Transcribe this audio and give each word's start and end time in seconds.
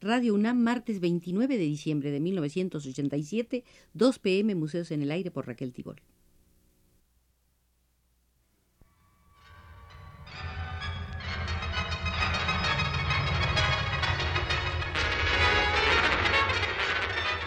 Radio 0.00 0.34
UNAM, 0.34 0.58
martes 0.58 1.00
29 1.00 1.58
de 1.58 1.64
diciembre 1.64 2.12
de 2.12 2.20
1987, 2.20 3.64
2 3.94 4.18
pm, 4.20 4.54
Museos 4.54 4.92
en 4.92 5.02
el 5.02 5.10
Aire 5.10 5.32
por 5.32 5.48
Raquel 5.48 5.72
Tibol. 5.72 6.00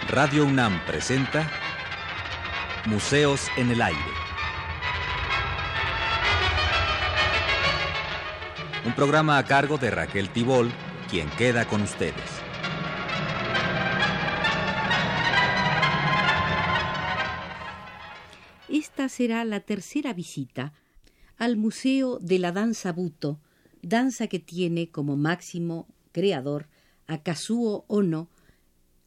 Radio 0.09 0.45
UNAM 0.45 0.85
presenta 0.85 1.49
Museos 2.85 3.47
en 3.55 3.71
el 3.71 3.81
Aire. 3.81 3.99
Un 8.85 8.93
programa 8.93 9.37
a 9.37 9.45
cargo 9.45 9.77
de 9.77 9.89
Raquel 9.89 10.27
Tibol, 10.29 10.69
quien 11.09 11.29
queda 11.29 11.65
con 11.65 11.81
ustedes. 11.83 12.40
Será 19.09 19.43
la 19.45 19.61
tercera 19.61 20.13
visita 20.13 20.73
al 21.37 21.57
Museo 21.57 22.19
de 22.19 22.39
la 22.39 22.51
Danza 22.51 22.91
Buto, 22.91 23.39
danza 23.81 24.27
que 24.27 24.39
tiene 24.39 24.89
como 24.89 25.17
máximo 25.17 25.87
creador 26.11 26.67
a 27.07 27.23
Kazuo 27.23 27.85
Ono, 27.87 28.29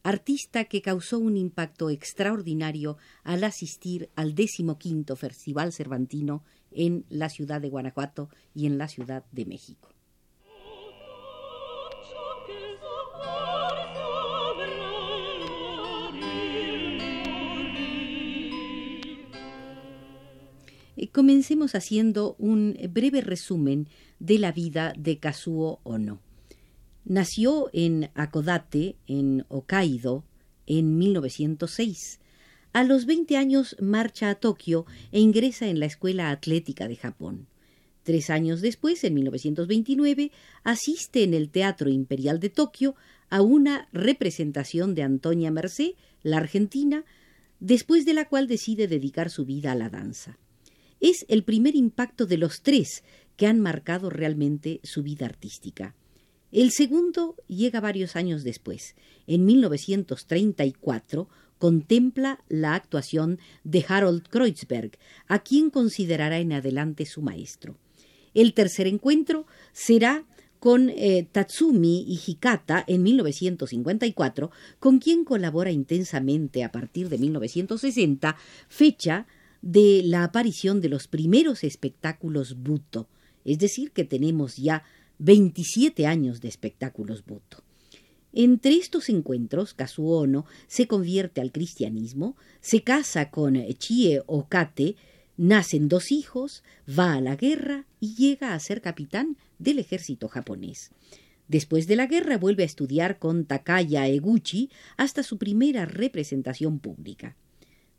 artista 0.02 0.64
que 0.64 0.82
causó 0.82 1.18
un 1.18 1.36
impacto 1.36 1.90
extraordinario 1.90 2.98
al 3.22 3.44
asistir 3.44 4.10
al 4.16 4.34
decimoquinto 4.34 5.16
Festival 5.16 5.72
Cervantino 5.72 6.44
en 6.70 7.06
la 7.08 7.28
ciudad 7.28 7.60
de 7.60 7.70
Guanajuato 7.70 8.28
y 8.54 8.66
en 8.66 8.78
la 8.78 8.88
Ciudad 8.88 9.24
de 9.32 9.46
México. 9.46 9.88
Comencemos 21.12 21.74
haciendo 21.74 22.36
un 22.38 22.76
breve 22.90 23.20
resumen 23.20 23.88
de 24.18 24.38
la 24.38 24.52
vida 24.52 24.92
de 24.96 25.18
Kazuo 25.18 25.80
Ono. 25.82 26.20
Nació 27.04 27.68
en 27.72 28.10
Akodate, 28.14 28.96
en 29.06 29.44
Hokkaido, 29.48 30.24
en 30.66 30.96
1906. 30.96 32.20
A 32.72 32.82
los 32.82 33.06
20 33.06 33.36
años 33.36 33.76
marcha 33.80 34.30
a 34.30 34.34
Tokio 34.34 34.86
e 35.12 35.20
ingresa 35.20 35.68
en 35.68 35.78
la 35.78 35.86
Escuela 35.86 36.30
Atlética 36.30 36.88
de 36.88 36.96
Japón. 36.96 37.46
Tres 38.02 38.30
años 38.30 38.60
después, 38.60 39.02
en 39.04 39.14
1929, 39.14 40.30
asiste 40.62 41.22
en 41.22 41.34
el 41.34 41.50
Teatro 41.50 41.88
Imperial 41.88 42.40
de 42.40 42.50
Tokio 42.50 42.96
a 43.30 43.42
una 43.42 43.88
representación 43.92 44.94
de 44.94 45.02
Antonia 45.02 45.50
Mercé, 45.50 45.96
la 46.22 46.38
argentina, 46.38 47.04
después 47.60 48.04
de 48.04 48.14
la 48.14 48.28
cual 48.28 48.46
decide 48.46 48.88
dedicar 48.88 49.30
su 49.30 49.44
vida 49.44 49.72
a 49.72 49.74
la 49.74 49.88
danza. 49.88 50.38
Es 51.06 51.26
el 51.28 51.44
primer 51.44 51.76
impacto 51.76 52.24
de 52.24 52.38
los 52.38 52.62
tres 52.62 53.04
que 53.36 53.46
han 53.46 53.60
marcado 53.60 54.08
realmente 54.08 54.80
su 54.84 55.02
vida 55.02 55.26
artística. 55.26 55.94
El 56.50 56.70
segundo 56.70 57.36
llega 57.46 57.82
varios 57.82 58.16
años 58.16 58.42
después. 58.42 58.94
En 59.26 59.44
1934 59.44 61.28
contempla 61.58 62.42
la 62.48 62.74
actuación 62.74 63.38
de 63.64 63.84
Harold 63.86 64.26
Kreuzberg, 64.30 64.92
a 65.28 65.40
quien 65.40 65.68
considerará 65.68 66.38
en 66.38 66.54
adelante 66.54 67.04
su 67.04 67.20
maestro. 67.20 67.76
El 68.32 68.54
tercer 68.54 68.86
encuentro 68.86 69.46
será 69.74 70.24
con 70.58 70.88
eh, 70.88 71.28
Tatsumi 71.30 72.18
Hikata 72.26 72.82
en 72.86 73.02
1954, 73.02 74.50
con 74.78 75.00
quien 75.00 75.26
colabora 75.26 75.70
intensamente 75.70 76.64
a 76.64 76.72
partir 76.72 77.10
de 77.10 77.18
1960, 77.18 78.36
fecha 78.68 79.26
de 79.64 80.02
la 80.04 80.24
aparición 80.24 80.82
de 80.82 80.90
los 80.90 81.08
primeros 81.08 81.64
espectáculos 81.64 82.62
Buto, 82.62 83.08
es 83.46 83.58
decir, 83.58 83.92
que 83.92 84.04
tenemos 84.04 84.58
ya 84.58 84.84
27 85.20 86.06
años 86.06 86.42
de 86.42 86.48
espectáculos 86.48 87.24
Buto. 87.24 87.64
Entre 88.34 88.74
estos 88.74 89.08
encuentros, 89.08 89.72
Kazuo 89.72 90.44
se 90.66 90.86
convierte 90.86 91.40
al 91.40 91.50
cristianismo, 91.50 92.36
se 92.60 92.82
casa 92.82 93.30
con 93.30 93.54
Chie 93.78 94.22
Okate, 94.26 94.96
nacen 95.38 95.88
dos 95.88 96.12
hijos, 96.12 96.62
va 96.86 97.14
a 97.14 97.22
la 97.22 97.34
guerra 97.34 97.86
y 98.00 98.16
llega 98.16 98.52
a 98.52 98.60
ser 98.60 98.82
capitán 98.82 99.38
del 99.58 99.78
ejército 99.78 100.28
japonés. 100.28 100.90
Después 101.48 101.86
de 101.86 101.96
la 101.96 102.06
guerra 102.06 102.36
vuelve 102.36 102.64
a 102.64 102.66
estudiar 102.66 103.18
con 103.18 103.46
Takaya 103.46 104.08
Eguchi 104.08 104.68
hasta 104.98 105.22
su 105.22 105.38
primera 105.38 105.86
representación 105.86 106.80
pública, 106.80 107.34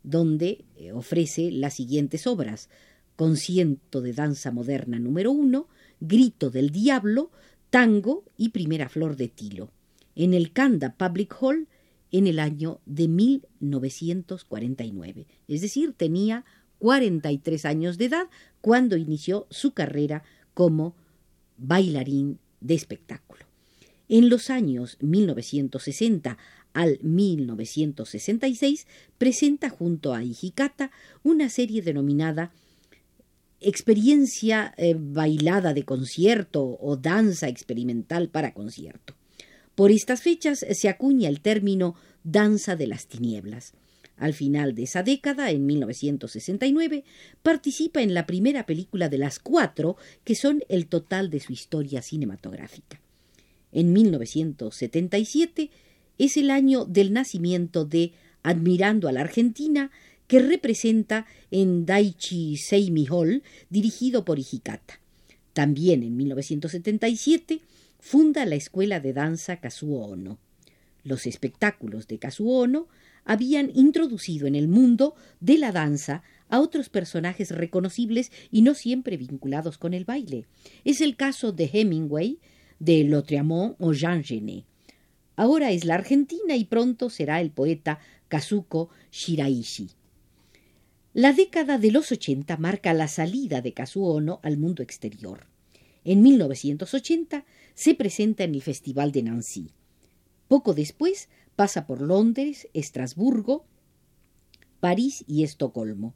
donde 0.06 0.64
eh, 0.76 0.92
ofrece 0.92 1.50
las 1.50 1.74
siguientes 1.74 2.26
obras: 2.26 2.70
Concierto 3.16 4.00
de 4.00 4.14
danza 4.14 4.50
moderna 4.52 4.98
número 4.98 5.32
uno, 5.32 5.68
Grito 6.00 6.48
del 6.48 6.70
Diablo, 6.70 7.30
Tango 7.68 8.24
y 8.38 8.48
Primera 8.50 8.88
Flor 8.88 9.16
de 9.16 9.28
Tilo, 9.28 9.70
en 10.14 10.32
el 10.32 10.52
Kanda 10.52 10.94
Public 10.96 11.36
Hall 11.40 11.68
en 12.12 12.26
el 12.26 12.38
año 12.38 12.80
de 12.86 13.08
1949. 13.08 15.26
Es 15.48 15.60
decir, 15.60 15.92
tenía 15.94 16.44
43 16.78 17.64
años 17.64 17.98
de 17.98 18.04
edad 18.06 18.28
cuando 18.60 18.96
inició 18.96 19.46
su 19.50 19.72
carrera 19.72 20.22
como 20.54 20.94
bailarín 21.58 22.38
de 22.60 22.74
espectáculo. 22.74 23.44
En 24.08 24.28
los 24.28 24.50
años 24.50 24.98
1960 25.00 26.38
al 26.76 26.98
1966 27.00 28.86
presenta 29.16 29.70
junto 29.70 30.12
a 30.12 30.22
Hijikata 30.22 30.90
una 31.22 31.48
serie 31.48 31.80
denominada 31.80 32.52
experiencia 33.60 34.74
eh, 34.76 34.94
bailada 34.94 35.72
de 35.72 35.84
concierto 35.84 36.76
o 36.78 36.98
danza 36.98 37.48
experimental 37.48 38.28
para 38.28 38.52
concierto. 38.52 39.14
Por 39.74 39.90
estas 39.90 40.20
fechas 40.20 40.66
se 40.70 40.88
acuña 40.90 41.30
el 41.30 41.40
término 41.40 41.94
danza 42.24 42.76
de 42.76 42.88
las 42.88 43.06
tinieblas. 43.06 43.72
Al 44.18 44.34
final 44.34 44.74
de 44.74 44.82
esa 44.82 45.02
década, 45.02 45.50
en 45.50 45.64
1969, 45.64 47.04
participa 47.42 48.02
en 48.02 48.12
la 48.12 48.26
primera 48.26 48.66
película 48.66 49.08
de 49.08 49.16
las 49.16 49.38
cuatro 49.38 49.96
que 50.24 50.34
son 50.34 50.62
el 50.68 50.88
total 50.88 51.30
de 51.30 51.40
su 51.40 51.54
historia 51.54 52.02
cinematográfica. 52.02 53.00
En 53.72 53.94
1977 53.94 55.70
es 56.18 56.36
el 56.36 56.50
año 56.50 56.84
del 56.84 57.12
nacimiento 57.12 57.84
de 57.84 58.12
Admirando 58.42 59.08
a 59.08 59.12
la 59.12 59.22
Argentina, 59.22 59.90
que 60.26 60.40
representa 60.40 61.26
en 61.50 61.86
Daichi 61.86 62.56
Seimi 62.56 63.06
Hall, 63.08 63.42
dirigido 63.70 64.24
por 64.24 64.38
Hijikata. 64.38 65.00
También 65.52 66.02
en 66.02 66.16
1977 66.16 67.60
funda 67.98 68.44
la 68.44 68.56
escuela 68.56 69.00
de 69.00 69.12
danza 69.12 69.56
Kazuo 69.56 70.06
Ono. 70.06 70.38
Los 71.02 71.26
espectáculos 71.26 72.06
de 72.08 72.18
Kazuo 72.18 72.58
Ono 72.60 72.88
habían 73.24 73.70
introducido 73.74 74.46
en 74.46 74.54
el 74.54 74.68
mundo 74.68 75.14
de 75.40 75.58
la 75.58 75.72
danza 75.72 76.22
a 76.48 76.60
otros 76.60 76.88
personajes 76.88 77.50
reconocibles 77.50 78.30
y 78.50 78.62
no 78.62 78.74
siempre 78.74 79.16
vinculados 79.16 79.78
con 79.78 79.94
el 79.94 80.04
baile. 80.04 80.46
Es 80.84 81.00
el 81.00 81.16
caso 81.16 81.52
de 81.52 81.68
Hemingway, 81.72 82.38
de 82.78 83.04
Lautréamont 83.04 83.76
o 83.78 83.92
Jean 83.92 84.22
Genet. 84.22 84.64
Ahora 85.36 85.70
es 85.70 85.84
la 85.84 85.94
Argentina 85.94 86.56
y 86.56 86.64
pronto 86.64 87.10
será 87.10 87.40
el 87.40 87.50
poeta 87.50 88.00
Kazuko 88.28 88.88
Shiraishi. 89.12 89.90
La 91.12 91.32
década 91.32 91.78
de 91.78 91.92
los 91.92 92.10
80 92.10 92.56
marca 92.56 92.92
la 92.94 93.08
salida 93.08 93.60
de 93.60 93.72
Kazuo 93.72 94.14
Ono 94.14 94.40
al 94.42 94.58
mundo 94.58 94.82
exterior. 94.82 95.46
En 96.04 96.22
1980 96.22 97.44
se 97.74 97.94
presenta 97.94 98.44
en 98.44 98.54
el 98.54 98.62
Festival 98.62 99.12
de 99.12 99.22
Nancy. 99.22 99.70
Poco 100.48 100.74
después 100.74 101.28
pasa 101.54 101.86
por 101.86 102.00
Londres, 102.00 102.68
Estrasburgo, 102.74 103.64
París 104.80 105.24
y 105.26 105.42
Estocolmo. 105.42 106.14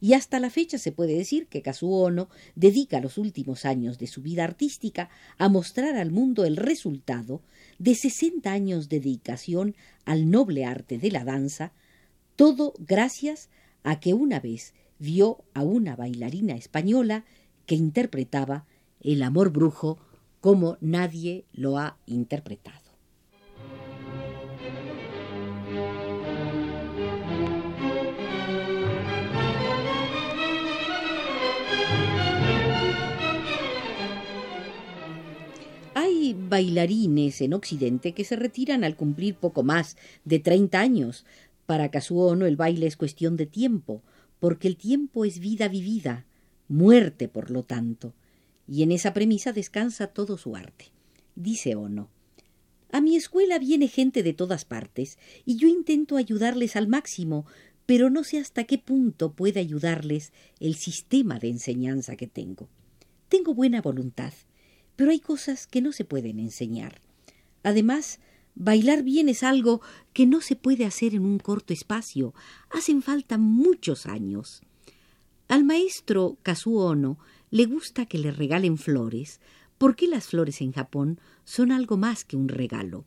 Y 0.00 0.12
hasta 0.12 0.38
la 0.38 0.50
fecha 0.50 0.78
se 0.78 0.92
puede 0.92 1.16
decir 1.16 1.48
que 1.48 1.62
Kazuo 1.62 2.04
Ono 2.04 2.28
dedica 2.54 3.00
los 3.00 3.18
últimos 3.18 3.64
años 3.64 3.98
de 3.98 4.06
su 4.06 4.22
vida 4.22 4.44
artística 4.44 5.10
a 5.38 5.48
mostrar 5.48 5.96
al 5.96 6.12
mundo 6.12 6.44
el 6.44 6.56
resultado 6.56 7.42
de 7.78 7.94
60 7.94 8.50
años 8.50 8.88
de 8.88 9.00
dedicación 9.00 9.74
al 10.04 10.30
noble 10.30 10.64
arte 10.64 10.98
de 10.98 11.10
la 11.10 11.24
danza, 11.24 11.72
todo 12.36 12.74
gracias 12.78 13.48
a 13.82 13.98
que 13.98 14.14
una 14.14 14.38
vez 14.38 14.74
vio 14.98 15.44
a 15.54 15.62
una 15.62 15.96
bailarina 15.96 16.54
española 16.54 17.24
que 17.66 17.74
interpretaba 17.74 18.66
el 19.00 19.22
amor 19.22 19.50
brujo 19.50 19.98
como 20.40 20.76
nadie 20.80 21.44
lo 21.52 21.78
ha 21.78 21.98
interpretado. 22.06 22.87
Bailarines 36.34 37.40
en 37.40 37.54
Occidente 37.54 38.12
que 38.12 38.24
se 38.24 38.36
retiran 38.36 38.84
al 38.84 38.96
cumplir 38.96 39.34
poco 39.34 39.62
más 39.62 39.96
de 40.24 40.38
treinta 40.38 40.80
años. 40.80 41.24
Para 41.66 41.90
Kazuo 41.90 42.32
el 42.34 42.56
baile 42.56 42.86
es 42.86 42.96
cuestión 42.96 43.36
de 43.36 43.46
tiempo, 43.46 44.02
porque 44.38 44.68
el 44.68 44.76
tiempo 44.76 45.24
es 45.24 45.38
vida 45.38 45.68
vivida, 45.68 46.26
muerte 46.68 47.28
por 47.28 47.50
lo 47.50 47.64
tanto, 47.64 48.14
y 48.66 48.82
en 48.82 48.92
esa 48.92 49.12
premisa 49.12 49.52
descansa 49.52 50.08
todo 50.08 50.38
su 50.38 50.56
arte. 50.56 50.86
Dice 51.34 51.74
Ono. 51.74 52.08
A 52.90 53.00
mi 53.00 53.16
escuela 53.16 53.58
viene 53.58 53.88
gente 53.88 54.22
de 54.22 54.32
todas 54.32 54.64
partes, 54.64 55.18
y 55.44 55.56
yo 55.56 55.68
intento 55.68 56.16
ayudarles 56.16 56.74
al 56.76 56.88
máximo, 56.88 57.44
pero 57.84 58.10
no 58.10 58.24
sé 58.24 58.38
hasta 58.38 58.64
qué 58.64 58.78
punto 58.78 59.32
puede 59.32 59.60
ayudarles 59.60 60.32
el 60.60 60.74
sistema 60.74 61.38
de 61.38 61.48
enseñanza 61.48 62.16
que 62.16 62.26
tengo. 62.26 62.68
Tengo 63.28 63.54
buena 63.54 63.82
voluntad, 63.82 64.32
pero 64.98 65.12
hay 65.12 65.20
cosas 65.20 65.68
que 65.68 65.80
no 65.80 65.92
se 65.92 66.04
pueden 66.04 66.40
enseñar. 66.40 67.00
Además, 67.62 68.18
bailar 68.56 69.04
bien 69.04 69.28
es 69.28 69.44
algo 69.44 69.80
que 70.12 70.26
no 70.26 70.40
se 70.40 70.56
puede 70.56 70.84
hacer 70.84 71.14
en 71.14 71.24
un 71.24 71.38
corto 71.38 71.72
espacio. 71.72 72.34
Hacen 72.68 73.00
falta 73.00 73.38
muchos 73.38 74.06
años. 74.06 74.60
Al 75.46 75.62
maestro 75.62 76.36
Kazuo 76.42 76.84
Ono 76.86 77.16
le 77.52 77.66
gusta 77.66 78.06
que 78.06 78.18
le 78.18 78.32
regalen 78.32 78.76
flores, 78.76 79.40
porque 79.78 80.08
las 80.08 80.26
flores 80.26 80.60
en 80.62 80.72
Japón 80.72 81.20
son 81.44 81.70
algo 81.70 81.96
más 81.96 82.24
que 82.24 82.34
un 82.36 82.48
regalo. 82.48 83.04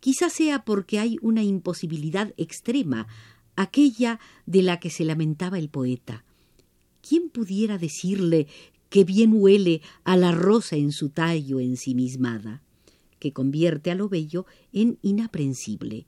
Quizás 0.00 0.32
sea 0.32 0.64
porque 0.64 0.98
hay 0.98 1.18
una 1.20 1.42
imposibilidad 1.42 2.32
extrema, 2.38 3.08
aquella 3.56 4.20
de 4.46 4.62
la 4.62 4.80
que 4.80 4.88
se 4.88 5.04
lamentaba 5.04 5.58
el 5.58 5.68
poeta. 5.68 6.24
¿Quién 7.06 7.28
pudiera 7.28 7.76
decirle 7.76 8.46
que 8.96 9.04
bien 9.04 9.34
huele 9.34 9.82
a 10.04 10.16
la 10.16 10.32
rosa 10.32 10.76
en 10.76 10.90
su 10.90 11.10
tallo 11.10 11.60
ensimismada, 11.60 12.62
que 13.18 13.34
convierte 13.34 13.90
a 13.90 13.94
lo 13.94 14.08
bello 14.08 14.46
en 14.72 14.98
inaprensible. 15.02 16.06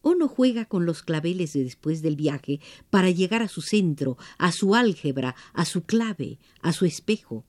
O 0.00 0.14
no 0.14 0.26
juega 0.26 0.64
con 0.64 0.86
los 0.86 1.02
claveles 1.02 1.52
de 1.52 1.62
después 1.62 2.00
del 2.00 2.16
viaje 2.16 2.58
para 2.88 3.10
llegar 3.10 3.42
a 3.42 3.48
su 3.48 3.60
centro, 3.60 4.16
a 4.38 4.50
su 4.50 4.74
álgebra, 4.74 5.36
a 5.52 5.66
su 5.66 5.82
clave, 5.82 6.38
a 6.62 6.72
su 6.72 6.86
espejo. 6.86 7.44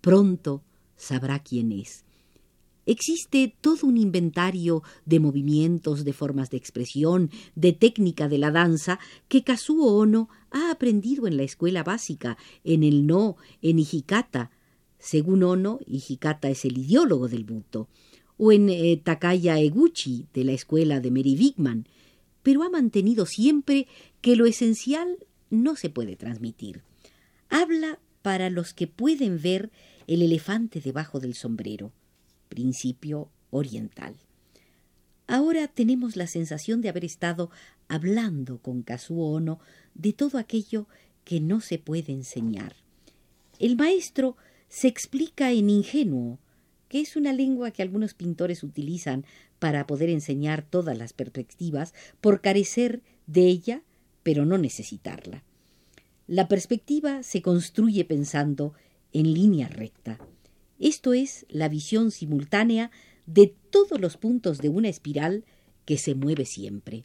Pronto 0.00 0.64
sabrá 0.96 1.38
quién 1.38 1.70
es. 1.70 2.04
Existe 2.84 3.54
todo 3.60 3.86
un 3.86 3.96
inventario 3.96 4.82
de 5.04 5.20
movimientos, 5.20 6.04
de 6.04 6.12
formas 6.12 6.50
de 6.50 6.56
expresión, 6.56 7.30
de 7.54 7.72
técnica 7.72 8.28
de 8.28 8.38
la 8.38 8.50
danza 8.50 8.98
que 9.28 9.44
Kazuo 9.44 9.94
Ono 9.94 10.28
ha 10.50 10.72
aprendido 10.72 11.28
en 11.28 11.36
la 11.36 11.44
escuela 11.44 11.84
básica, 11.84 12.36
en 12.64 12.82
el 12.82 13.06
no, 13.06 13.36
en 13.62 13.78
Hijikata. 13.78 14.50
Según 14.98 15.44
Ono, 15.44 15.78
Hijikata 15.86 16.50
es 16.50 16.64
el 16.64 16.78
ideólogo 16.78 17.28
del 17.28 17.44
Buto, 17.44 17.88
o 18.36 18.50
en 18.50 18.68
eh, 18.68 19.00
Takaya 19.02 19.58
Eguchi 19.58 20.26
de 20.34 20.44
la 20.44 20.52
escuela 20.52 21.00
de 21.00 21.10
Mary 21.12 21.36
Wigman, 21.38 21.86
pero 22.42 22.64
ha 22.64 22.70
mantenido 22.70 23.26
siempre 23.26 23.86
que 24.20 24.34
lo 24.34 24.46
esencial 24.46 25.18
no 25.50 25.76
se 25.76 25.88
puede 25.88 26.16
transmitir. 26.16 26.82
Habla 27.48 28.00
para 28.22 28.50
los 28.50 28.74
que 28.74 28.88
pueden 28.88 29.40
ver 29.40 29.70
el 30.08 30.22
elefante 30.22 30.80
debajo 30.80 31.20
del 31.20 31.34
sombrero 31.34 31.92
principio 32.52 33.30
oriental. 33.50 34.14
Ahora 35.26 35.66
tenemos 35.68 36.16
la 36.16 36.26
sensación 36.26 36.82
de 36.82 36.90
haber 36.90 37.06
estado 37.06 37.50
hablando 37.88 38.58
con 38.58 38.82
Kazuo 38.82 39.32
Ono 39.32 39.58
de 39.94 40.12
todo 40.12 40.36
aquello 40.36 40.86
que 41.24 41.40
no 41.40 41.62
se 41.62 41.78
puede 41.78 42.12
enseñar. 42.12 42.76
El 43.58 43.76
maestro 43.76 44.36
se 44.68 44.88
explica 44.88 45.50
en 45.50 45.70
ingenuo, 45.70 46.38
que 46.90 47.00
es 47.00 47.16
una 47.16 47.32
lengua 47.32 47.70
que 47.70 47.80
algunos 47.80 48.12
pintores 48.12 48.62
utilizan 48.62 49.24
para 49.58 49.86
poder 49.86 50.10
enseñar 50.10 50.62
todas 50.62 50.98
las 50.98 51.14
perspectivas 51.14 51.94
por 52.20 52.42
carecer 52.42 53.00
de 53.26 53.46
ella, 53.46 53.82
pero 54.22 54.44
no 54.44 54.58
necesitarla. 54.58 55.42
La 56.26 56.46
perspectiva 56.48 57.22
se 57.22 57.40
construye 57.40 58.04
pensando 58.04 58.74
en 59.14 59.32
línea 59.32 59.68
recta. 59.68 60.18
Esto 60.82 61.14
es 61.14 61.46
la 61.48 61.68
visión 61.68 62.10
simultánea 62.10 62.90
de 63.24 63.54
todos 63.70 64.00
los 64.00 64.16
puntos 64.16 64.58
de 64.58 64.68
una 64.68 64.88
espiral 64.88 65.44
que 65.84 65.96
se 65.96 66.16
mueve 66.16 66.44
siempre. 66.44 67.04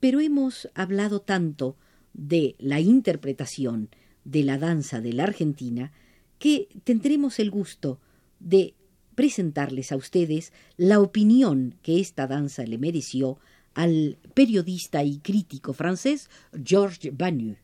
Pero 0.00 0.20
hemos 0.20 0.70
hablado 0.72 1.20
tanto 1.20 1.76
de 2.14 2.56
la 2.58 2.80
interpretación 2.80 3.90
de 4.24 4.42
la 4.42 4.56
danza 4.56 5.02
de 5.02 5.12
la 5.12 5.24
Argentina 5.24 5.92
que 6.38 6.68
tendremos 6.84 7.38
el 7.38 7.50
gusto 7.50 8.00
de 8.40 8.72
presentarles 9.14 9.92
a 9.92 9.96
ustedes 9.96 10.54
la 10.78 11.00
opinión 11.00 11.74
que 11.82 12.00
esta 12.00 12.26
danza 12.26 12.64
le 12.64 12.78
mereció 12.78 13.38
al 13.74 14.16
periodista 14.32 15.04
y 15.04 15.18
crítico 15.18 15.74
francés 15.74 16.30
Georges 16.64 17.14
Banu. 17.14 17.56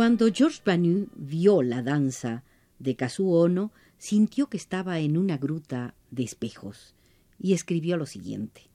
Cuando 0.00 0.32
George 0.32 0.62
Banu 0.64 1.08
vio 1.14 1.60
la 1.60 1.82
danza 1.82 2.42
de 2.78 2.96
Kazuo 2.96 3.42
Ono, 3.42 3.70
sintió 3.98 4.48
que 4.48 4.56
estaba 4.56 4.98
en 4.98 5.18
una 5.18 5.36
gruta 5.36 5.94
de 6.10 6.22
espejos 6.22 6.94
y 7.38 7.52
escribió 7.52 7.98
lo 7.98 8.06
siguiente. 8.06 8.70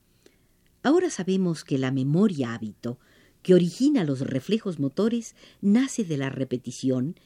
Ahora 0.84 1.10
sabemos 1.10 1.64
que 1.64 1.78
la 1.78 1.90
memoria 1.90 2.54
hábito, 2.54 3.00
que 3.42 3.54
origina 3.54 4.04
los 4.04 4.20
reflejos 4.20 4.78
motores, 4.78 5.34
nace 5.60 6.04
de 6.04 6.16
la 6.16 6.30
repetición, 6.30 7.16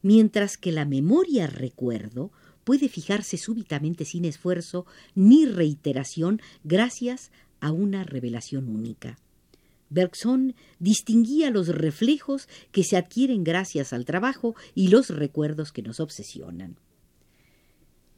mientras 0.00 0.56
que 0.56 0.72
la 0.72 0.86
memoria 0.86 1.46
recuerdo 1.46 2.32
puede 2.64 2.88
fijarse 2.88 3.36
súbitamente 3.36 4.06
sin 4.06 4.24
esfuerzo 4.24 4.86
ni 5.14 5.44
reiteración 5.44 6.40
gracias 6.64 7.30
a 7.60 7.70
una 7.70 8.02
revelación 8.02 8.70
única. 8.70 9.18
Bergson 9.92 10.54
distinguía 10.78 11.50
los 11.50 11.68
reflejos 11.68 12.48
que 12.70 12.84
se 12.84 12.96
adquieren 12.96 13.44
gracias 13.44 13.92
al 13.92 14.04
trabajo 14.04 14.54
y 14.74 14.88
los 14.88 15.10
recuerdos 15.10 15.72
que 15.72 15.82
nos 15.82 16.00
obsesionan. 16.00 16.78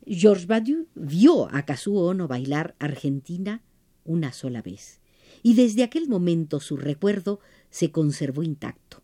Georges 0.07 0.47
Badiou 0.47 0.87
vio 0.95 1.49
a 1.55 1.65
Kazuo 1.65 2.07
Ono 2.07 2.29
bailar 2.29 2.75
Argentina 2.79 3.63
una 4.05 4.33
sola 4.33 4.61
vez, 4.61 5.01
y 5.43 5.55
desde 5.55 5.83
aquel 5.83 6.09
momento 6.09 6.61
su 6.61 6.77
recuerdo 6.77 7.41
se 7.71 7.91
conservó 7.91 8.43
intacto. 8.43 9.03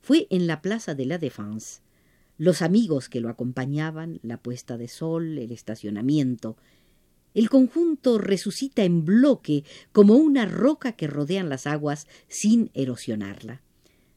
Fue 0.00 0.26
en 0.30 0.46
la 0.46 0.62
Plaza 0.62 0.94
de 0.94 1.06
la 1.06 1.18
Défense. 1.18 1.80
Los 2.36 2.62
amigos 2.62 3.08
que 3.08 3.20
lo 3.20 3.28
acompañaban, 3.28 4.18
la 4.22 4.38
puesta 4.38 4.76
de 4.76 4.88
sol, 4.88 5.38
el 5.38 5.52
estacionamiento, 5.52 6.56
el 7.34 7.50
conjunto 7.50 8.18
resucita 8.18 8.84
en 8.84 9.04
bloque 9.04 9.64
como 9.92 10.14
una 10.14 10.46
roca 10.46 10.92
que 10.92 11.08
rodean 11.08 11.48
las 11.48 11.66
aguas 11.66 12.06
sin 12.28 12.70
erosionarla. 12.74 13.60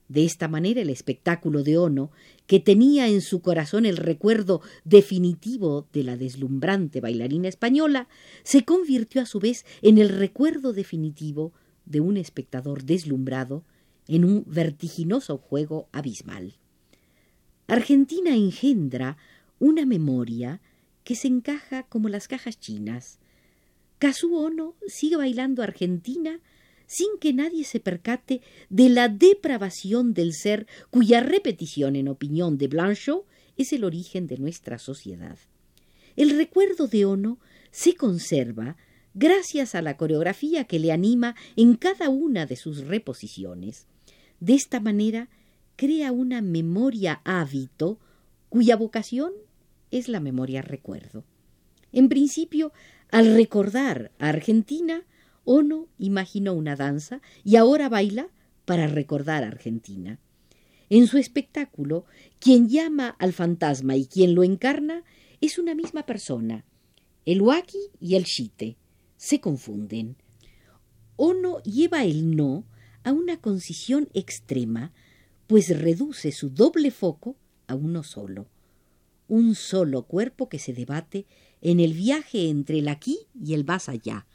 De 0.08 0.24
esta 0.24 0.48
manera 0.48 0.82
el 0.82 0.90
espectáculo 0.90 1.64
de 1.64 1.78
Ono, 1.78 2.12
que 2.46 2.62
tenía 2.62 3.10
en 3.10 3.22
su 3.22 3.42
corazón 3.42 3.86
el 3.86 3.98
recuerdo 3.98 4.62
definitivo 4.86 5.88
de 5.92 6.04
la 6.04 6.16
deslumbrante 6.16 7.02
bailarina 7.02 7.50
española, 7.50 8.08
se 8.44 8.64
convirtió 8.64 9.22
a 9.22 9.26
su 9.26 9.40
vez 9.40 9.66
en 9.82 9.98
el 9.98 10.10
recuerdo 10.10 10.72
definitivo 10.72 11.52
de 11.86 12.00
un 12.00 12.16
espectador 12.16 12.84
deslumbrado 12.84 13.66
en 14.08 14.24
un 14.24 14.46
vertiginoso 14.48 15.38
juego 15.38 15.90
abismal. 15.92 16.56
Argentina 17.68 18.34
engendra 18.34 19.18
una 19.60 19.86
memoria 19.86 20.62
que 21.08 21.16
se 21.16 21.30
encaja 21.30 21.84
como 21.84 22.10
las 22.10 22.28
cajas 22.28 22.60
chinas. 22.60 23.20
Kazuo 23.98 24.42
Ono 24.42 24.76
sigue 24.88 25.16
bailando 25.16 25.64
Argentina 25.64 26.42
sin 26.86 27.08
que 27.22 27.32
nadie 27.32 27.64
se 27.64 27.80
percate 27.80 28.42
de 28.70 28.90
la 28.90 29.08
depravación 29.08 30.14
del 30.14 30.34
ser 30.34 30.68
cuya 30.90 31.22
repetición, 31.22 31.96
en 31.96 32.10
opinión 32.10 32.58
de 32.58 32.68
Blanchot, 32.68 33.26
es 33.56 33.72
el 33.72 33.86
origen 33.86 34.28
de 34.28 34.38
nuestra 34.38 34.80
sociedad. 34.80 35.38
El 36.18 36.32
recuerdo 36.32 36.88
de 36.88 37.06
Ono 37.06 37.40
se 37.72 37.96
conserva 37.96 38.76
gracias 39.14 39.76
a 39.76 39.82
la 39.82 39.96
coreografía 39.96 40.66
que 40.66 40.78
le 40.78 40.92
anima 40.92 41.36
en 41.56 41.78
cada 41.78 42.10
una 42.10 42.46
de 42.46 42.58
sus 42.58 42.80
reposiciones. 42.80 43.88
De 44.42 44.56
esta 44.56 44.82
manera 44.82 45.30
crea 45.78 46.12
una 46.12 46.42
memoria 46.42 47.22
hábito 47.24 47.98
cuya 48.50 48.76
vocación 48.76 49.32
es 49.92 50.08
la 50.08 50.20
memoria 50.20 50.62
recuerdo. 50.62 51.24
En 51.92 52.10
principio, 52.10 52.74
al 53.12 53.34
recordar 53.36 54.12
a 54.20 54.30
Argentina, 54.30 55.06
Ono 55.46 55.88
imaginó 55.98 56.54
una 56.54 56.76
danza 56.76 57.22
y 57.44 57.56
ahora 57.56 57.88
baila 57.88 58.28
para 58.66 58.88
recordar 58.88 59.44
a 59.44 59.48
Argentina. 59.48 60.20
En 60.90 61.08
su 61.08 61.18
espectáculo, 61.18 62.06
quien 62.40 62.68
llama 62.68 63.16
al 63.20 63.34
fantasma 63.34 63.96
y 63.96 64.06
quien 64.06 64.36
lo 64.36 64.44
encarna 64.44 65.04
es 65.42 65.58
una 65.58 65.74
misma 65.74 66.06
persona. 66.06 66.66
El 67.26 67.42
waki 67.42 67.80
y 68.00 68.16
el 68.16 68.24
shite 68.24 68.78
se 69.18 69.40
confunden. 69.40 70.18
Ono 71.16 71.62
lleva 71.64 72.04
el 72.04 72.36
no 72.36 72.66
a 73.04 73.12
una 73.12 73.38
concisión 73.38 74.10
extrema, 74.14 74.94
pues 75.48 75.78
reduce 75.78 76.32
su 76.32 76.50
doble 76.50 76.92
foco 76.92 77.38
a 77.68 77.76
uno 77.76 78.04
solo, 78.04 78.48
un 79.28 79.56
solo 79.56 80.04
cuerpo 80.04 80.50
que 80.50 80.60
se 80.60 80.74
debate 80.74 81.26
en 81.62 81.80
el 81.80 81.94
viaje 81.94 82.50
entre 82.50 82.80
el 82.80 82.88
aquí 82.88 83.20
y 83.34 83.54
el 83.54 83.66
más 83.66 83.90
allá. 83.90 84.26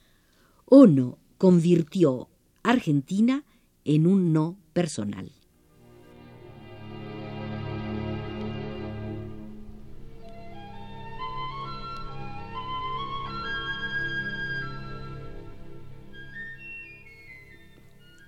Ono 0.67 1.19
convirtió 1.39 2.29
Argentina 2.63 3.45
en 3.85 4.07
un 4.07 4.33
no 4.33 4.59
personal. 4.73 5.33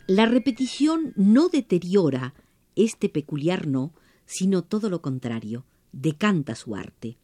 La 0.07 0.27
repetición 0.27 1.15
no 1.17 1.49
deteriora 1.49 2.35
este 2.77 3.09
peculiar 3.09 3.67
no, 3.67 3.95
sino 4.27 4.63
todo 4.63 4.91
lo 4.91 5.01
contrario, 5.01 5.65
decanta 5.95 6.55
su 6.55 6.75
arte. 6.75 7.17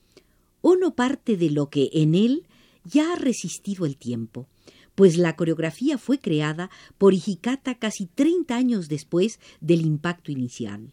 O 0.62 0.77
no 0.77 0.95
parte 0.95 1.37
de 1.37 1.50
lo 1.50 1.71
que 1.71 1.91
en 1.93 2.15
él 2.15 2.47
ya 2.85 3.12
ha 3.12 3.17
resistido 3.17 3.87
el 3.87 3.97
tiempo, 3.97 4.47
pues 4.95 5.17
la 5.17 5.37
coreografía 5.37 5.99
fue 5.99 6.19
creada 6.19 6.71
por 6.99 7.15
Hijikata 7.15 7.79
casi 7.79 8.07
treinta 8.07 8.57
años 8.57 8.89
después 8.89 9.41
del 9.61 9.83
impacto 9.83 10.33
inicial. 10.33 10.93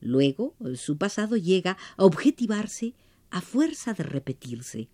Luego, 0.00 0.54
su 0.74 0.96
pasado 0.96 1.36
llega 1.36 1.76
a 1.96 2.04
objetivarse 2.04 2.94
a 3.30 3.40
fuerza 3.40 3.92
de 3.94 4.02
repetirse. 4.02 4.88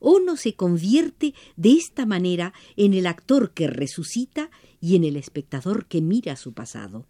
Ono 0.00 0.36
se 0.36 0.54
convierte 0.54 1.34
de 1.56 1.72
esta 1.72 2.06
manera 2.06 2.52
en 2.76 2.94
el 2.94 3.06
actor 3.06 3.52
que 3.52 3.66
resucita 3.66 4.50
y 4.80 4.96
en 4.96 5.04
el 5.04 5.16
espectador 5.16 5.86
que 5.86 6.00
mira 6.00 6.36
su 6.36 6.52
pasado, 6.52 7.06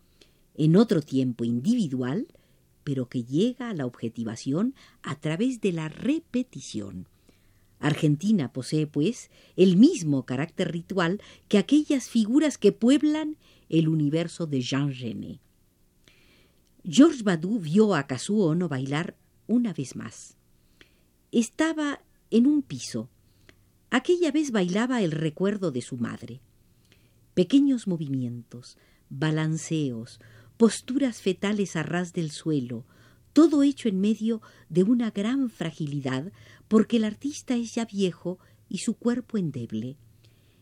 en 0.57 0.77
otro 0.77 1.01
tiempo 1.01 1.45
individual, 1.45 2.27
pero 2.85 3.09
que 3.09 3.25
llega 3.25 3.71
a 3.71 3.75
la 3.75 3.87
objetivación 3.87 4.75
a 5.03 5.17
través 5.17 5.61
de 5.61 5.73
la 5.73 5.89
repetición. 5.89 7.07
Argentina 7.79 8.53
posee, 8.53 8.87
pues, 8.87 9.31
el 9.57 9.77
mismo 9.77 10.27
carácter 10.27 10.71
ritual 10.71 11.21
que 11.49 11.59
aquellas 11.59 12.09
figuras 12.09 12.59
que 12.59 12.73
pueblan 12.73 13.37
el 13.69 13.89
universo 13.89 14.47
de 14.47 14.61
Jean 14.61 14.93
Genet. 14.93 15.41
Georges 16.85 17.23
Badu 17.23 17.59
vio 17.59 17.95
a 17.95 18.07
Kazuo 18.07 18.47
Ono 18.49 18.69
bailar 18.69 19.17
una 19.47 19.73
vez 19.73 19.97
más. 19.97 20.37
Estaba 21.33 22.01
en 22.31 22.47
un 22.47 22.63
piso. 22.63 23.09
Aquella 23.91 24.31
vez 24.31 24.51
bailaba 24.51 25.03
el 25.03 25.11
recuerdo 25.11 25.73
de 25.73 25.83
su 25.83 25.97
madre. 25.97 26.41
Pequeños 27.35 27.87
movimientos, 27.87 28.77
balanceos, 29.09 30.21
posturas 30.61 31.23
fetales 31.23 31.75
a 31.75 31.83
ras 31.83 32.13
del 32.13 32.31
suelo, 32.31 32.85
todo 33.33 33.63
hecho 33.63 33.89
en 33.89 33.99
medio 33.99 34.43
de 34.69 34.83
una 34.83 35.11
gran 35.11 35.49
fragilidad, 35.49 36.35
porque 36.69 36.99
el 36.99 37.05
artista 37.05 37.57
es 37.57 37.75
ya 37.75 37.87
viejo 37.87 38.39
y 38.69 38.77
su 38.77 38.93
cuerpo 38.93 39.39
endeble. 39.39 39.97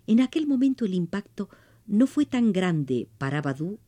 En 0.07 0.21
aquel 0.21 0.47
momento 0.47 0.85
el 0.85 0.95
impacto 0.95 1.49
no 1.89 2.07
fue 2.07 2.27
tan 2.27 2.53
grande 2.53 3.09
para 3.19 3.43
Badú 3.43 3.81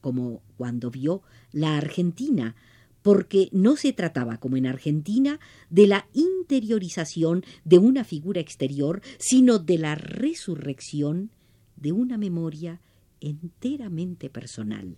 como 0.00 0.42
cuando 0.56 0.90
vio 0.90 1.22
la 1.52 1.76
Argentina, 1.76 2.56
porque 3.02 3.48
no 3.52 3.76
se 3.76 3.92
trataba, 3.92 4.38
como 4.38 4.56
en 4.56 4.66
Argentina, 4.66 5.38
de 5.70 5.86
la 5.86 6.08
interiorización 6.12 7.44
de 7.64 7.78
una 7.78 8.02
figura 8.02 8.40
exterior, 8.40 9.00
sino 9.18 9.60
de 9.60 9.78
la 9.78 9.94
resurrección 9.94 11.30
de 11.76 11.92
una 11.92 12.18
memoria 12.18 12.80
enteramente 13.20 14.28
personal. 14.28 14.96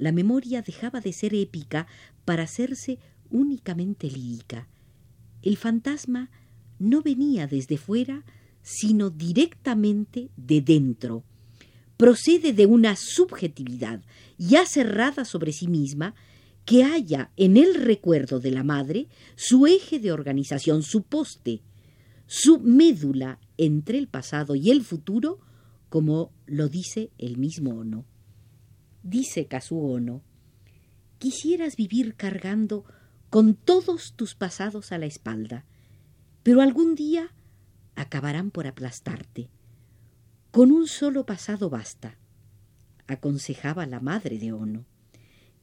La 0.00 0.12
memoria 0.12 0.62
dejaba 0.62 1.02
de 1.02 1.12
ser 1.12 1.34
épica 1.34 1.86
para 2.24 2.44
hacerse 2.44 2.98
únicamente 3.30 4.10
lírica. 4.10 4.66
El 5.42 5.58
fantasma 5.58 6.30
no 6.78 7.02
venía 7.02 7.46
desde 7.46 7.76
fuera, 7.76 8.24
sino 8.62 9.10
directamente 9.10 10.30
de 10.38 10.62
dentro. 10.62 11.22
Procede 11.98 12.54
de 12.54 12.64
una 12.64 12.96
subjetividad 12.96 14.02
ya 14.38 14.64
cerrada 14.64 15.26
sobre 15.26 15.52
sí 15.52 15.68
misma, 15.68 16.14
que 16.64 16.82
haya 16.82 17.30
en 17.36 17.58
el 17.58 17.74
recuerdo 17.74 18.40
de 18.40 18.52
la 18.52 18.64
madre 18.64 19.06
su 19.36 19.66
eje 19.66 19.98
de 19.98 20.12
organización, 20.12 20.82
su 20.82 21.02
poste, 21.02 21.60
su 22.26 22.58
médula 22.58 23.38
entre 23.58 23.98
el 23.98 24.08
pasado 24.08 24.54
y 24.54 24.70
el 24.70 24.82
futuro, 24.82 25.40
como 25.90 26.32
lo 26.46 26.68
dice 26.68 27.10
el 27.18 27.36
mismo 27.36 27.72
Ono. 27.72 28.06
Dice 29.02 29.46
Kazuo 29.46 29.92
Ono, 29.92 30.22
quisieras 31.18 31.76
vivir 31.76 32.14
cargando 32.16 32.84
con 33.30 33.54
todos 33.54 34.14
tus 34.14 34.34
pasados 34.34 34.92
a 34.92 34.98
la 34.98 35.06
espalda, 35.06 35.64
pero 36.42 36.60
algún 36.60 36.94
día 36.94 37.32
acabarán 37.94 38.50
por 38.50 38.66
aplastarte. 38.66 39.48
Con 40.50 40.72
un 40.72 40.86
solo 40.86 41.26
pasado 41.26 41.70
basta, 41.70 42.18
aconsejaba 43.06 43.86
la 43.86 44.00
madre 44.00 44.38
de 44.38 44.52
Ono. 44.52 44.84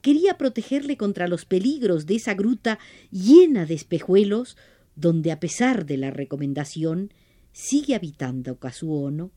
Quería 0.01 0.37
protegerle 0.37 0.95
contra 0.95 1.27
los 1.27 1.45
peligros 1.45 2.05
de 2.05 2.15
esa 2.15 2.33
gruta 2.33 2.79
llena 3.11 3.65
de 3.65 3.73
espejuelos 3.73 4.57
donde, 4.95 5.31
a 5.31 5.39
pesar 5.39 5.85
de 5.85 5.97
la 5.97 6.11
recomendación, 6.11 7.11
sigue 7.51 7.95
habitando 7.95 8.59
Kazuo 8.59 9.01
Ono, 9.01 9.31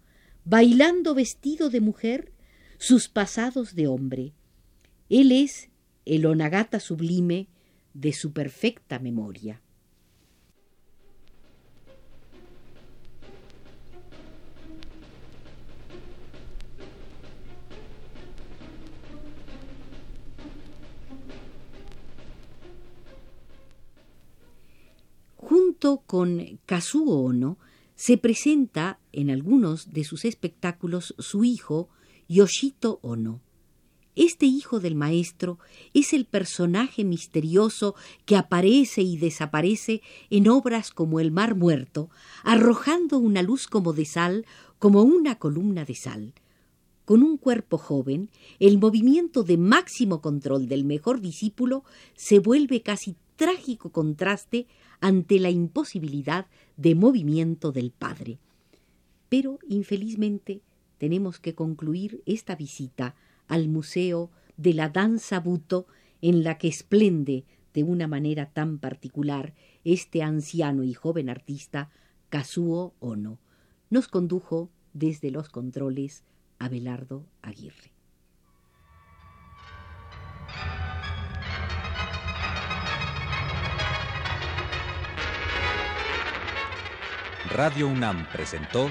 bailando 0.45 1.15
vestido 1.15 1.69
de 1.71 1.81
mujer 1.81 2.33
sus 2.81 3.09
pasados 3.09 3.75
de 3.75 3.87
hombre. 3.87 4.33
Él 5.11 5.33
es 5.33 5.69
el 6.07 6.25
onagata 6.25 6.81
sublime 6.81 7.47
de 7.93 8.15
su 8.15 8.33
perfecta 8.33 8.99
memoria. 8.99 9.61
Junto 25.37 25.99
con 26.07 26.59
Kazuo 26.65 27.25
Ono, 27.25 27.59
se 27.95 28.17
presenta 28.17 28.99
en 29.13 29.29
algunos 29.29 29.93
de 29.93 30.05
sus 30.05 30.25
espectáculos 30.25 31.15
su 31.19 31.45
hijo, 31.45 31.91
Yoshito 32.33 33.01
Ono. 33.03 33.41
Este 34.15 34.47
hijo 34.47 34.79
del 34.79 34.95
maestro 34.95 35.59
es 35.95 36.13
el 36.13 36.27
personaje 36.27 37.03
misterioso 37.03 37.97
que 38.25 38.37
aparece 38.37 39.03
y 39.03 39.17
desaparece 39.17 40.01
en 40.31 40.47
obras 40.47 40.93
como 40.93 41.19
El 41.19 41.33
Mar 41.33 41.57
Muerto, 41.57 42.09
arrojando 42.45 43.19
una 43.19 43.43
luz 43.43 43.67
como 43.67 43.93
de 43.93 44.05
sal, 44.05 44.47
como 44.79 45.03
una 45.03 45.41
columna 45.41 45.85
de 45.85 45.97
sal. 45.97 46.35
Con 47.05 47.25
un 47.25 47.37
cuerpo 47.37 47.79
joven, 47.79 48.31
el 48.61 48.79
movimiento 48.79 49.43
de 49.43 49.57
máximo 49.57 50.21
control 50.21 50.69
del 50.69 50.85
mejor 50.85 51.21
discípulo 51.21 51.83
se 52.15 52.39
vuelve 52.39 52.83
casi 52.83 53.17
trágico 53.35 53.91
contraste 53.91 54.69
ante 55.01 55.41
la 55.41 55.51
imposibilidad 55.51 56.47
de 56.77 56.95
movimiento 56.95 57.73
del 57.73 57.91
padre. 57.91 58.39
Pero, 59.29 59.59
infelizmente, 59.69 60.61
tenemos 61.01 61.41
que 61.41 61.55
concluir 61.55 62.23
esta 62.27 62.55
visita 62.55 63.15
al 63.49 63.69
Museo 63.69 64.31
de 64.59 64.75
la 64.75 64.91
Danza 64.91 65.41
Buto, 65.41 65.87
en 66.21 66.45
la 66.45 66.59
que 66.59 66.69
esplende 66.69 67.47
de 67.73 67.83
una 67.85 68.07
manera 68.07 68.51
tan 68.53 68.79
particular 68.79 69.55
este 69.83 70.23
anciano 70.23 70.85
y 70.85 70.93
joven 70.93 71.31
artista, 71.31 71.89
Kazuo 72.29 72.93
Ono. 73.01 73.39
Nos 73.89 74.09
condujo 74.09 74.69
desde 74.93 75.31
los 75.31 75.49
controles 75.49 76.23
Abelardo 76.59 77.25
Aguirre. 77.41 77.93
Radio 87.51 87.89
UNAM 87.89 88.27
presentó 88.31 88.91